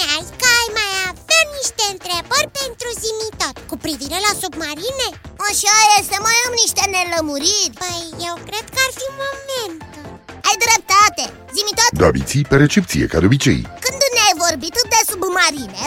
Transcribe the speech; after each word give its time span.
spuneai 0.00 0.26
că 0.42 0.48
ai 0.60 0.68
mai 0.80 0.92
avea 1.10 1.42
niște 1.58 1.84
întrebări 1.94 2.48
pentru 2.60 2.88
Zimitot 3.04 3.56
cu 3.70 3.76
privire 3.84 4.18
la 4.26 4.32
submarine? 4.42 5.08
Așa 5.48 5.74
este, 5.98 6.16
mai 6.26 6.38
am 6.46 6.52
niște 6.62 6.82
nelămuriri 6.94 7.76
Păi 7.82 8.02
eu 8.28 8.34
cred 8.48 8.66
că 8.74 8.78
ar 8.86 8.92
fi 9.00 9.06
momentul 9.24 10.04
Ai 10.48 10.56
dreptate, 10.64 11.24
Zimitot? 11.56 11.92
Da, 12.02 12.08
biții 12.18 12.48
pe 12.50 12.56
recepție, 12.64 13.04
ca 13.10 13.18
de 13.20 13.26
obicei 13.30 13.60
Când 13.84 14.00
ne-ai 14.16 14.34
vorbit 14.44 14.76
de 14.94 15.00
submarine, 15.10 15.82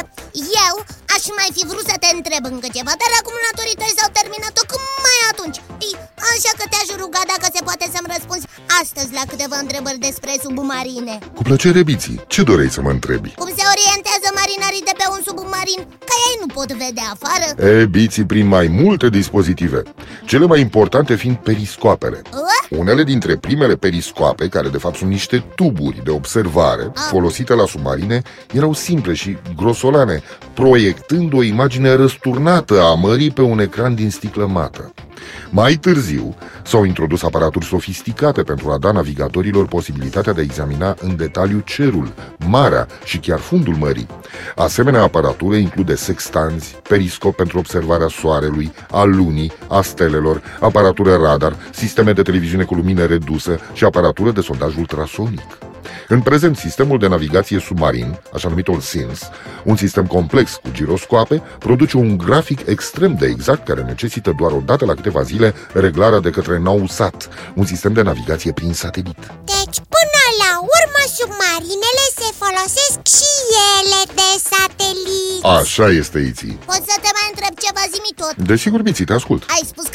eu 0.65 0.73
aș 1.15 1.23
mai 1.39 1.49
fi 1.57 1.63
vrut 1.71 1.85
să 1.91 1.95
te 2.03 2.09
întreb 2.17 2.43
încă 2.53 2.67
ceva 2.77 2.93
Dar 3.01 3.11
acumulatorii 3.19 3.79
tăi 3.81 3.97
s-au 3.97 4.09
terminat 4.19 4.53
tocmai 4.59 5.19
atunci 5.31 5.57
Ei, 5.87 5.95
Așa 6.31 6.51
că 6.59 6.65
te-aș 6.71 6.89
ruga 7.01 7.21
dacă 7.33 7.45
se 7.55 7.61
poate 7.67 7.85
să-mi 7.93 8.11
răspunzi 8.15 8.45
astăzi 8.81 9.11
la 9.17 9.23
câteva 9.31 9.57
întrebări 9.65 10.03
despre 10.07 10.31
submarine 10.43 11.15
Cu 11.37 11.41
plăcere, 11.47 11.81
Biții, 11.89 12.17
ce 12.33 12.41
dorei 12.49 12.71
să 12.75 12.81
mă 12.85 12.91
întrebi? 12.97 13.29
Cum 13.41 13.49
se 13.57 13.63
orie? 13.73 13.92
Marinarii 14.73 14.81
de 14.83 14.93
pe 14.97 15.03
un 15.09 15.21
submarin? 15.25 15.81
Că 15.99 16.15
ei 16.29 16.37
nu 16.39 16.53
pot 16.53 16.71
vedea 16.71 17.07
afară 17.13 17.69
E, 17.69 17.85
biții 17.85 18.25
prin 18.25 18.47
mai 18.47 18.67
multe 18.67 19.09
dispozitive 19.09 19.81
Cele 20.25 20.45
mai 20.45 20.59
importante 20.59 21.15
fiind 21.15 21.35
periscoapele 21.35 22.21
Ă? 22.33 22.75
Unele 22.77 23.03
dintre 23.03 23.37
primele 23.37 23.75
periscoape, 23.75 24.47
care 24.47 24.67
de 24.67 24.77
fapt 24.77 24.95
sunt 24.95 25.09
niște 25.09 25.43
tuburi 25.55 26.01
de 26.03 26.11
observare 26.11 26.91
folosite 27.09 27.53
la 27.53 27.65
submarine, 27.65 28.21
erau 28.53 28.73
simple 28.73 29.13
și 29.13 29.37
grosolane, 29.55 30.23
proiectând 30.53 31.33
o 31.33 31.43
imagine 31.43 31.95
răsturnată 31.95 32.81
a 32.81 32.93
mării 32.93 33.31
pe 33.31 33.41
un 33.41 33.59
ecran 33.59 33.95
din 33.95 34.09
sticlă 34.09 34.45
mată. 34.45 34.93
Mai 35.49 35.75
târziu 35.75 36.35
s-au 36.63 36.83
introdus 36.83 37.23
aparaturi 37.23 37.65
sofisticate 37.65 38.43
pentru 38.43 38.71
a 38.71 38.77
da 38.77 38.91
navigatorilor 38.91 39.67
posibilitatea 39.67 40.33
de 40.33 40.39
a 40.39 40.43
examina 40.43 40.95
în 40.99 41.15
detaliu 41.15 41.59
cerul, 41.59 42.13
marea 42.47 42.87
și 43.03 43.17
chiar 43.17 43.39
fundul 43.39 43.75
mării. 43.75 44.07
Asemenea 44.55 45.01
aparatură 45.01 45.55
include 45.55 45.95
sextanți, 45.95 46.75
periscop 46.89 47.35
pentru 47.35 47.57
observarea 47.57 48.07
soarelui, 48.07 48.71
a 48.91 49.03
lunii, 49.03 49.51
a 49.67 49.81
stelelor, 49.81 50.41
aparatură 50.59 51.15
radar, 51.15 51.55
sisteme 51.71 52.13
de 52.13 52.21
televiziune 52.21 52.63
cu 52.63 52.73
lumină 52.73 53.05
redusă 53.05 53.59
și 53.73 53.83
aparatură 53.83 54.31
de 54.31 54.41
sondaj 54.41 54.77
ultrasonic. 54.77 55.72
În 56.07 56.21
prezent, 56.21 56.57
sistemul 56.57 56.99
de 56.99 57.07
navigație 57.07 57.59
submarin, 57.59 58.19
așa 58.33 58.49
numitul 58.49 58.79
SINS, 58.79 59.21
un 59.63 59.75
sistem 59.75 60.05
complex 60.05 60.51
cu 60.55 60.69
giroscoape, 60.71 61.41
produce 61.59 61.97
un 61.97 62.17
grafic 62.17 62.67
extrem 62.67 63.15
de 63.15 63.25
exact 63.25 63.67
care 63.67 63.81
necesită 63.81 64.33
doar 64.37 64.51
o 64.51 64.61
dată 64.65 64.85
la 64.85 64.93
câteva 64.93 65.21
zile 65.21 65.53
reglarea 65.73 66.19
de 66.19 66.29
către 66.29 66.59
NAUSAT, 66.59 67.29
un 67.55 67.65
sistem 67.65 67.93
de 67.93 68.01
navigație 68.01 68.51
prin 68.51 68.73
satelit. 68.73 69.19
Deci, 69.53 69.77
până 69.95 70.23
la 70.43 70.51
urmă, 70.77 71.01
submarinele 71.17 72.05
se 72.19 72.29
folosesc 72.41 72.97
și 73.17 73.31
ele 73.75 74.01
de 74.19 74.29
satelit 74.49 75.43
Așa 75.59 75.87
este, 76.01 76.19
Iții. 76.19 76.59
Pot 76.65 76.81
să 76.89 76.95
te 77.03 77.11
mai 77.17 77.27
întreb 77.33 77.53
ceva 77.65 77.83
zi 77.93 77.99
tot 78.21 78.35
Desigur, 78.47 78.81
Biții, 78.81 79.05
te 79.05 79.13
ascult. 79.13 79.41
Ai 79.55 79.63
spus 79.71 79.87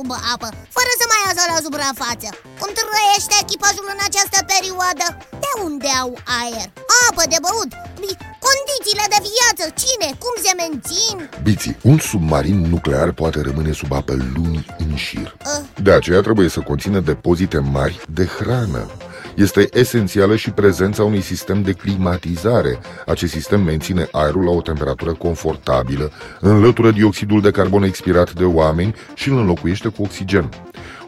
sub 0.00 0.10
apă 0.34 0.48
Fără 0.76 0.92
să 1.00 1.04
mai 1.10 1.20
iasă 1.26 1.42
la 1.52 1.58
suprafață 1.66 2.28
Cum 2.60 2.70
trăiește 2.78 3.34
echipajul 3.44 3.86
în 3.94 4.00
această 4.08 4.38
perioadă? 4.52 5.06
De 5.44 5.50
unde 5.66 5.90
au 6.02 6.10
aer? 6.40 6.68
Apă 7.06 7.22
de 7.32 7.38
băut? 7.44 7.70
Condițiile 8.48 9.06
de 9.14 9.20
viață? 9.30 9.64
Cine? 9.82 10.08
Cum 10.24 10.34
se 10.44 10.52
mențin? 10.62 11.16
Biții, 11.46 11.76
un 11.90 11.98
submarin 12.08 12.60
nuclear 12.74 13.08
poate 13.20 13.40
rămâne 13.48 13.72
sub 13.80 13.92
apă 13.92 14.14
luni 14.34 14.66
în 14.78 14.96
șir. 14.96 15.28
Uh. 15.46 15.82
De 15.86 15.92
aceea 15.92 16.20
trebuie 16.20 16.48
să 16.48 16.60
conțină 16.60 17.00
depozite 17.00 17.58
mari 17.58 18.00
de 18.18 18.24
hrană. 18.24 18.82
Este 19.34 19.68
esențială 19.72 20.36
și 20.36 20.50
prezența 20.50 21.04
unui 21.04 21.20
sistem 21.20 21.62
de 21.62 21.72
climatizare. 21.72 22.78
Acest 23.06 23.32
sistem 23.32 23.60
menține 23.60 24.08
aerul 24.12 24.44
la 24.44 24.50
o 24.50 24.60
temperatură 24.60 25.12
confortabilă, 25.12 26.10
înlătură 26.40 26.90
dioxidul 26.90 27.40
de 27.40 27.50
carbon 27.50 27.82
expirat 27.82 28.32
de 28.32 28.44
oameni 28.44 28.94
și 29.14 29.28
îl 29.28 29.38
înlocuiește 29.38 29.88
cu 29.88 30.02
oxigen. 30.02 30.48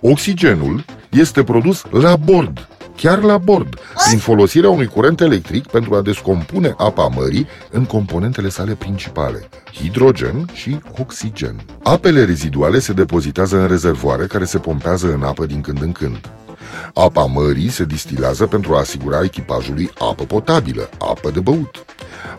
Oxigenul 0.00 0.84
este 1.11 1.43
produs 1.43 1.82
la 1.91 2.16
bord, 2.16 2.69
chiar 2.97 3.22
la 3.22 3.38
bord, 3.38 3.78
prin 4.06 4.19
folosirea 4.19 4.71
unui 4.71 4.87
curent 4.87 5.21
electric 5.21 5.66
pentru 5.66 5.94
a 5.94 6.03
descompune 6.03 6.75
apa 6.77 7.06
mării 7.06 7.47
în 7.71 7.84
componentele 7.84 8.49
sale 8.49 8.75
principale, 8.75 9.49
hidrogen 9.72 10.49
și 10.53 10.78
oxigen. 10.99 11.56
Apele 11.82 12.25
reziduale 12.25 12.78
se 12.78 12.93
depozitează 12.93 13.61
în 13.61 13.66
rezervoare 13.66 14.27
care 14.27 14.44
se 14.44 14.59
pompează 14.59 15.12
în 15.12 15.22
apă 15.22 15.47
din 15.47 15.61
când 15.61 15.82
în 15.82 15.93
când. 15.93 16.21
Apa 16.94 17.25
mării 17.25 17.71
se 17.71 17.84
distilează 17.84 18.47
pentru 18.47 18.75
a 18.75 18.78
asigura 18.78 19.22
echipajului 19.22 19.91
apă 19.99 20.25
potabilă, 20.25 20.91
apă 20.99 21.31
de 21.31 21.41
băut. 21.41 21.84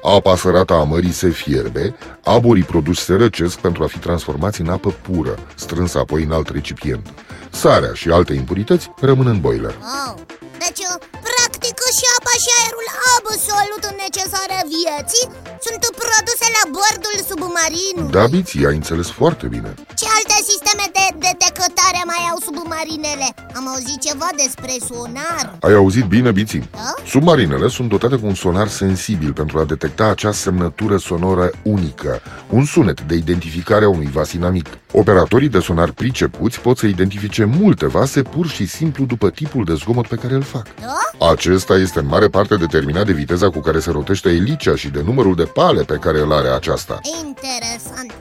Apa 0.03 0.35
sărată 0.35 0.73
a 0.73 0.83
mării 0.83 1.11
se 1.11 1.29
fierbe, 1.29 1.95
aborii 2.23 2.63
produși 2.63 3.01
se 3.01 3.13
răcesc 3.13 3.57
pentru 3.57 3.83
a 3.83 3.87
fi 3.87 3.97
transformați 3.97 4.61
în 4.61 4.69
apă 4.69 4.89
pură, 4.89 5.35
strânsă 5.55 5.99
apoi 5.99 6.23
în 6.23 6.31
alt 6.31 6.49
recipient. 6.49 7.13
Sarea 7.51 7.93
și 7.93 8.09
alte 8.09 8.33
impurități 8.33 8.91
rămân 9.01 9.27
în 9.27 9.39
boiler. 9.39 9.75
Oh. 10.07 10.21
Deci, 10.63 10.83
practic, 11.29 11.77
și 11.97 12.05
apa 12.17 12.33
și 12.43 12.51
aerul 12.59 12.87
absolut 13.15 13.83
necesare 14.03 14.57
vieții 14.73 15.25
sunt 15.65 15.83
produse 16.03 16.45
la 16.57 16.63
bordul 16.77 17.17
submarinului 17.29 18.11
Da, 18.17 18.23
Biții, 18.35 18.65
ai 18.69 18.75
înțeles 18.81 19.07
foarte 19.19 19.45
bine. 19.55 19.69
Ce 19.99 20.05
alte 20.17 20.37
sisteme 20.51 20.85
de 20.97 21.05
detectare 21.27 22.01
mai 22.11 22.23
au 22.31 22.37
submarinele? 22.47 23.27
Am 23.57 23.65
auzit 23.73 23.99
ceva 24.07 24.29
despre 24.43 24.73
sonar 24.89 25.45
Ai 25.67 25.73
auzit 25.73 26.05
bine, 26.15 26.31
Biții? 26.31 26.69
Da? 26.71 26.93
Submarinele 27.13 27.67
sunt 27.67 27.89
dotate 27.89 28.15
cu 28.15 28.25
un 28.25 28.35
sonar 28.35 28.67
sensibil 28.67 29.31
pentru 29.33 29.59
a 29.59 29.63
detecta 29.63 30.05
acea 30.05 30.31
semnătură 30.31 30.97
sonoră 30.97 31.51
unică, 31.75 32.21
un 32.49 32.65
sunet 32.65 33.01
de 33.01 33.15
identificare 33.15 33.85
a 33.85 33.89
unui 33.89 34.09
vas 34.13 34.31
inamic. 34.31 34.67
Operatorii 34.91 35.49
de 35.49 35.59
sonar 35.59 35.91
pricepuți 35.91 36.59
pot 36.59 36.77
să 36.77 36.85
identifice 36.85 37.43
multe 37.43 37.85
vase 37.85 38.21
pur 38.21 38.47
și 38.47 38.65
simplu 38.67 39.05
după 39.05 39.29
tipul 39.29 39.63
de 39.63 39.73
zgomot 39.73 40.07
pe 40.07 40.15
care 40.15 40.33
îl 40.33 40.41
fac. 40.41 40.67
Da? 40.79 41.27
Acesta 41.29 41.75
este 41.75 41.99
în 41.99 42.07
mare 42.07 42.27
parte 42.27 42.55
determinat 42.55 43.05
de 43.05 43.11
viteza 43.11 43.49
cu 43.49 43.59
care 43.59 43.79
se 43.79 43.91
rotește 43.91 44.29
elicea 44.29 44.75
și 44.75 44.87
de 44.89 45.01
numărul 45.05 45.35
de 45.35 45.43
pale 45.53 45.83
pe 45.83 45.95
care 45.97 46.19
îl 46.19 46.33
are 46.33 46.47
aceasta. 46.47 46.99
Interesant 47.25 48.13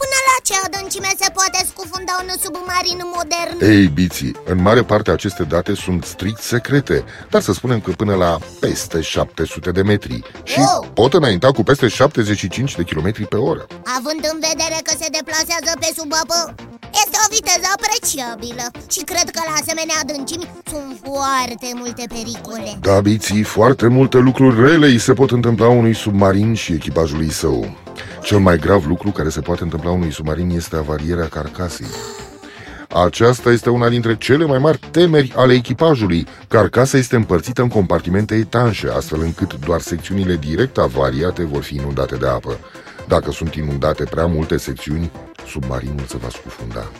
Până 0.00 0.18
la 0.30 0.36
ce 0.42 0.54
adâncime 0.66 1.08
se 1.18 1.30
poate 1.30 1.66
scufunda 1.66 2.12
un 2.22 2.28
submarin 2.42 3.00
modern? 3.16 3.72
Ei, 3.72 3.86
biții, 3.86 4.36
în 4.44 4.62
mare 4.62 4.82
parte 4.82 5.10
aceste 5.10 5.42
date 5.42 5.74
sunt 5.74 6.04
strict 6.04 6.40
secrete, 6.40 7.04
dar 7.30 7.42
să 7.42 7.52
spunem 7.52 7.80
că 7.80 7.90
până 7.90 8.14
la 8.14 8.38
peste 8.60 9.00
700 9.00 9.70
de 9.70 9.82
metri 9.82 10.22
și 10.42 10.58
Wow! 10.58 10.90
pot 10.94 11.14
înainta 11.14 11.50
cu 11.50 11.62
peste 11.62 11.88
75 11.88 12.74
de 12.76 12.82
km 12.82 13.28
pe 13.28 13.36
oră. 13.36 13.66
Având 13.98 14.28
în 14.32 14.38
vedere 14.48 14.78
că 14.82 14.92
se 15.00 15.08
deplasează 15.10 15.70
pe 15.80 15.92
sub 15.96 16.12
apă 16.22 16.54
Este 17.02 17.16
o 17.24 17.26
viteză 17.34 17.66
apreciabilă 17.76 18.64
Și 18.94 19.00
cred 19.10 19.30
că 19.34 19.40
la 19.48 19.54
asemenea 19.60 19.96
adâncimi 20.02 20.46
sunt 20.70 20.90
foarte 21.08 21.68
multe 21.74 22.04
pericole 22.08 22.70
Da, 22.80 23.00
biții, 23.00 23.42
foarte 23.42 23.86
multe 23.86 24.18
lucruri 24.18 24.60
rele 24.60 24.86
îi 24.86 24.98
se 24.98 25.12
pot 25.12 25.30
întâmpla 25.30 25.68
unui 25.68 25.94
submarin 25.94 26.54
și 26.54 26.72
echipajului 26.72 27.30
său. 27.30 27.76
Cel 28.22 28.38
mai 28.38 28.58
grav 28.58 28.86
lucru 28.86 29.10
care 29.10 29.28
se 29.28 29.40
poate 29.40 29.62
întâmpla 29.62 29.90
unui 29.90 30.12
submarin 30.12 30.50
este 30.50 30.76
avarierea 30.76 31.28
carcasei. 31.28 31.86
Aceasta 33.04 33.50
este 33.50 33.70
una 33.70 33.88
dintre 33.88 34.16
cele 34.16 34.44
mai 34.44 34.58
mari 34.58 34.78
temeri 34.90 35.32
ale 35.36 35.52
echipajului. 35.52 36.26
Carcasa 36.48 36.98
este 36.98 37.16
împărțită 37.16 37.62
în 37.62 37.68
compartimente 37.68 38.34
etanșe, 38.34 38.88
astfel 38.88 39.20
încât 39.20 39.54
doar 39.66 39.80
secțiunile 39.80 40.36
direct 40.36 40.78
avariate 40.78 41.44
vor 41.44 41.62
fi 41.62 41.74
inundate 41.74 42.16
de 42.16 42.26
apă. 42.26 42.58
Dacă 43.08 43.30
sunt 43.30 43.54
inundate 43.54 44.04
prea 44.04 44.26
multe 44.26 44.56
secțiuni, 44.56 45.10
submarinul 45.46 46.06
se 46.06 46.16
va 46.16 46.28
scufunda. 46.28 46.90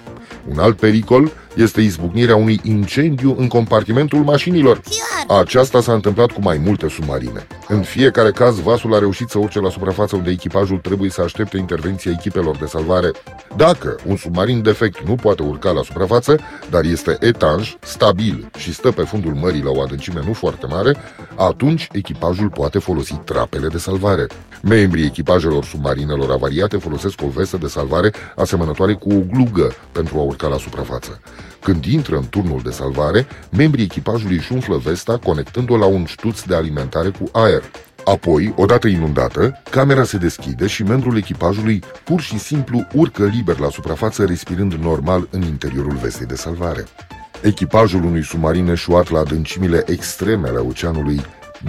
Un 0.49 0.59
alt 0.59 0.79
pericol 0.79 1.31
este 1.57 1.81
izbucnirea 1.81 2.37
unui 2.37 2.61
incendiu 2.63 3.35
în 3.39 3.49
compartimentul 3.49 4.19
mașinilor. 4.19 4.81
Chiar? 4.81 5.39
Aceasta 5.41 5.81
s-a 5.81 5.93
întâmplat 5.93 6.31
cu 6.31 6.41
mai 6.41 6.59
multe 6.59 6.89
submarine. 6.89 7.47
În 7.69 7.83
fiecare 7.83 8.31
caz, 8.31 8.59
vasul 8.59 8.95
a 8.95 8.99
reușit 8.99 9.29
să 9.29 9.39
urce 9.39 9.61
la 9.61 9.71
suprafața 9.71 10.17
unde 10.17 10.31
echipajul 10.31 10.79
trebuie 10.79 11.11
să 11.11 11.21
aștepte 11.21 11.57
intervenția 11.57 12.13
echipelor 12.19 12.57
de 12.57 12.67
salvare. 12.67 13.11
Dacă 13.57 13.97
un 14.07 14.17
submarin 14.17 14.63
defect 14.63 15.07
nu 15.07 15.15
poate 15.15 15.43
urca 15.43 15.71
la 15.71 15.83
suprafață, 15.83 16.39
dar 16.71 16.85
este 16.85 17.17
etanj, 17.21 17.77
stabil 17.81 18.51
și 18.59 18.73
stă 18.75 18.91
pe 18.91 19.03
fundul 19.03 19.35
mării 19.35 19.63
la 19.63 19.71
o 19.71 19.83
adâncime 19.83 20.21
nu 20.27 20.33
foarte 20.33 20.67
mare, 20.67 20.97
atunci 21.35 21.89
echipajul 21.93 22.49
poate 22.49 22.79
folosi 22.79 23.15
trapele 23.15 23.69
de 23.69 23.79
salvare. 23.79 24.27
Membrii 24.63 25.05
echipajelor 25.05 25.65
submarinelor 25.65 26.31
avariate 26.31 26.77
folosesc 26.77 27.23
o 27.23 27.29
vestă 27.29 27.57
de 27.57 27.67
salvare 27.67 28.13
asemănătoare 28.37 28.93
cu 28.93 29.13
o 29.13 29.21
glugă 29.33 29.75
pentru 29.93 30.19
a 30.19 30.23
urca 30.23 30.49
la 30.49 30.57
suprafață. 30.57 31.21
Când 31.61 31.85
intră 31.85 32.17
în 32.17 32.27
turnul 32.31 32.61
de 32.65 32.71
salvare, 32.71 33.27
membrii 33.51 33.85
echipajului 33.85 34.37
își 34.37 34.53
umflă 34.53 34.77
vesta 34.77 35.19
conectând-o 35.19 35.77
la 35.77 35.87
un 35.87 36.05
ștuț 36.05 36.43
de 36.43 36.55
alimentare 36.55 37.09
cu 37.09 37.29
aer. 37.33 37.63
Apoi, 38.05 38.55
odată 38.57 38.89
inundată, 38.89 39.63
camera 39.71 40.05
se 40.05 40.17
deschide 40.17 40.67
și 40.67 40.83
membrul 40.83 41.17
echipajului 41.17 41.83
pur 42.05 42.21
și 42.21 42.39
simplu 42.39 42.87
urcă 42.95 43.25
liber 43.25 43.59
la 43.59 43.69
suprafață, 43.69 44.25
respirând 44.25 44.73
normal 44.73 45.29
în 45.31 45.43
interiorul 45.43 45.97
vestei 45.97 46.27
de 46.27 46.35
salvare. 46.35 46.85
Echipajul 47.43 48.05
unui 48.05 48.25
submarin 48.25 48.69
eșuat 48.69 49.11
la 49.11 49.19
adâncimile 49.19 49.83
extreme 49.87 50.49
ale 50.49 50.59
oceanului 50.59 51.21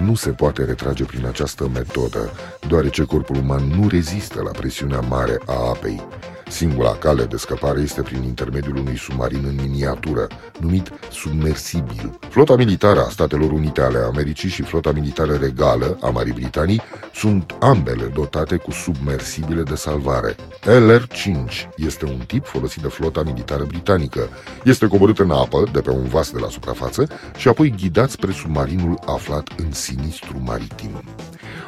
nu 0.04 0.14
se 0.14 0.30
poate 0.30 0.64
retrage 0.64 1.04
prin 1.04 1.26
această 1.26 1.70
metodă, 1.74 2.30
deoarece 2.68 3.02
corpul 3.02 3.36
uman 3.36 3.62
nu 3.62 3.88
rezistă 3.88 4.42
la 4.42 4.50
presiunea 4.50 5.00
mare 5.00 5.38
a 5.46 5.68
apei. 5.68 6.06
Singura 6.48 6.90
cale 6.90 7.24
de 7.24 7.36
scăpare 7.36 7.80
este 7.80 8.02
prin 8.02 8.22
intermediul 8.22 8.76
unui 8.76 8.98
submarin 8.98 9.44
în 9.44 9.58
miniatură, 9.62 10.26
numit 10.60 10.92
submersibil. 11.12 12.18
Flota 12.28 12.56
militară 12.56 13.00
a 13.00 13.08
Statelor 13.08 13.50
Unite 13.50 13.80
ale 13.80 13.98
Americii 13.98 14.48
și 14.48 14.62
flota 14.62 14.92
militară 14.92 15.34
regală 15.34 15.98
a 16.02 16.08
Marii 16.08 16.32
Britanii 16.32 16.82
sunt 17.14 17.54
ambele 17.60 18.04
dotate 18.04 18.56
cu 18.56 18.70
submersibile 18.70 19.62
de 19.62 19.74
salvare. 19.74 20.36
LR-5 20.62 21.68
este 21.76 22.04
un 22.04 22.18
tip 22.26 22.46
folosit 22.46 22.82
de 22.82 22.88
flota 22.88 23.22
militară 23.22 23.64
britanică. 23.64 24.28
Este 24.64 24.86
coborât 24.86 25.18
în 25.18 25.30
apă 25.30 25.64
de 25.72 25.80
pe 25.80 25.90
un 25.90 26.04
vas 26.04 26.30
de 26.30 26.38
la 26.38 26.48
suprafață 26.48 27.08
și 27.36 27.48
apoi 27.48 27.74
ghidat 27.76 28.10
spre 28.10 28.32
submarinul 28.32 28.98
aflat 29.06 29.48
în 29.56 29.72
sinistru 29.72 30.42
maritim. 30.44 31.02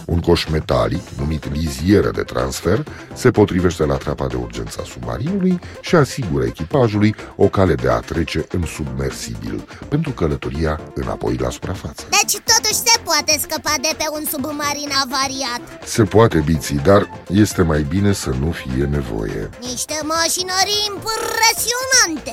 Un 0.07 0.21
coș 0.21 0.47
metalic, 0.47 1.09
numit 1.19 1.53
lizieră 1.53 2.11
de 2.11 2.23
transfer, 2.23 2.85
se 3.15 3.31
potrivește 3.31 3.85
la 3.85 3.97
trapa 3.97 4.27
de 4.27 4.37
urgență 4.37 4.68
a 4.77 4.83
submarinului 4.85 5.61
și 5.81 5.95
asigură 5.95 6.45
echipajului 6.45 7.15
o 7.37 7.49
cale 7.49 7.75
de 7.75 7.89
a 7.89 7.99
trece 8.01 8.47
în 8.51 8.67
submersibil 8.67 9.69
pentru 9.89 10.11
călătoria 10.11 10.81
înapoi 10.95 11.37
la 11.37 11.51
suprafață. 11.51 12.03
Deci 12.11 12.37
totuși 12.53 12.81
se 12.87 12.99
poate 13.05 13.39
scăpa 13.41 13.75
de 13.81 13.93
pe 13.97 14.07
un 14.17 14.25
submarin 14.33 14.91
avariat 15.05 15.61
Se 15.85 16.03
poate, 16.03 16.39
biții, 16.39 16.81
dar 16.89 17.11
este 17.29 17.63
mai 17.63 17.83
bine 17.83 18.13
să 18.13 18.31
nu 18.43 18.51
fie 18.51 18.85
nevoie. 18.85 19.51
Niște 19.61 19.97
mașinării 20.17 20.83
impresionante 20.93 22.33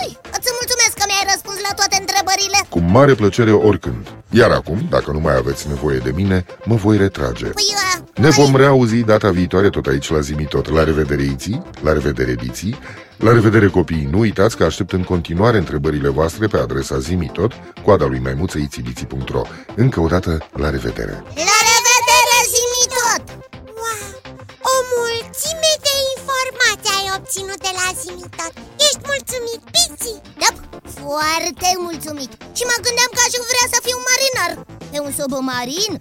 Ai, 0.00 0.10
Îți 0.36 0.50
mulțumesc 0.58 0.89
că 1.00 1.04
mi-ai 1.08 1.26
răspuns 1.32 1.58
la 1.68 1.72
toate 1.80 1.96
întrebările 2.04 2.58
Cu 2.74 2.80
mare 2.96 3.14
plăcere 3.14 3.52
oricând. 3.52 4.02
Iar 4.40 4.50
acum, 4.50 4.78
dacă 4.90 5.10
nu 5.16 5.20
mai 5.20 5.36
aveți 5.36 5.68
nevoie 5.68 5.98
de 5.98 6.12
mine, 6.14 6.44
mă 6.64 6.74
voi 6.74 6.96
retrage. 6.96 7.44
Păi, 7.46 7.70
uh, 7.74 7.98
Ne 8.22 8.26
ai- 8.26 8.32
vom 8.40 8.56
reauzi 8.56 8.96
data 9.12 9.30
viitoare 9.30 9.68
tot 9.70 9.86
aici 9.86 10.10
la 10.10 10.20
Zimitot. 10.20 10.70
La 10.76 10.84
revedere, 10.84 11.22
Iții, 11.22 11.62
la 11.82 11.92
revedere, 11.92 12.34
Diții, 12.34 12.78
la 13.16 13.32
revedere, 13.32 13.66
copii. 13.68 14.08
Nu 14.10 14.18
uitați 14.18 14.56
că 14.56 14.64
aștept 14.64 14.92
în 14.92 15.02
continuare 15.12 15.56
întrebările 15.58 16.08
voastre 16.08 16.46
pe 16.46 16.58
adresa 16.58 16.98
Zimitot, 16.98 17.52
coada 17.84 18.04
lui 18.06 18.18
maimuță 18.18 18.58
itibiții.ro. 18.58 19.42
Încă 19.74 20.00
o 20.00 20.06
dată, 20.14 20.30
la 20.62 20.70
revedere! 20.76 21.14
La 21.50 21.58
revedere, 21.70 22.36
zimi 22.54 22.84
tot 22.96 23.22
Wow! 23.82 24.10
O 24.72 24.74
mulțime 24.94 25.72
de 25.86 25.94
informații 26.16 26.92
ai 26.98 27.08
obținut 27.18 27.58
de 27.66 27.72
la 27.80 27.86
Zimitot 28.02 28.52
Ești 28.86 29.02
mulțumit, 29.10 29.60
Piții? 29.74 30.18
Da, 30.42 30.50
foarte 31.04 31.68
mulțumit 31.86 32.30
Și 32.58 32.64
mă 32.70 32.76
gândeam 32.86 33.10
că 33.16 33.20
aș 33.26 33.34
vrea 33.52 33.66
să 33.72 33.78
fiu 33.86 33.98
marinar 34.08 34.50
Pe 34.92 34.98
un 35.06 35.12
submarin? 35.18 35.92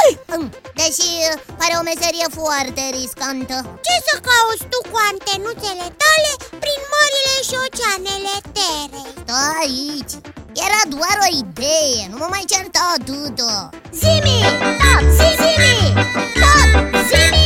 Deși 0.80 1.10
uh, 1.26 1.34
pare 1.58 1.74
o 1.80 1.82
meserie 1.90 2.28
foarte 2.38 2.82
riscantă 2.98 3.56
Ce 3.86 3.94
să 4.08 4.14
cauți 4.28 4.64
tu 4.72 4.78
cu 4.90 4.96
antenuțele 5.10 5.86
tale 6.02 6.30
prin 6.62 6.80
mările 6.94 7.34
și 7.48 7.54
oceanele 7.64 8.34
terei? 8.56 9.10
Stai 9.22 9.54
aici! 9.64 10.14
Era 10.66 10.82
doar 10.94 11.16
o 11.26 11.28
idee, 11.42 12.00
nu 12.10 12.16
mă 12.22 12.26
mai 12.34 12.44
certa 12.52 12.80
atâta 12.96 13.70
Zimi! 14.00 14.38
Tot! 14.82 15.04
Zimi! 15.18 15.76
Tot! 16.42 16.70
Zimi! 17.08 17.41